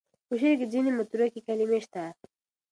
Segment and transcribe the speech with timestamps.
[0.27, 2.03] په شعر کې ځینې متروکې کلمې شته.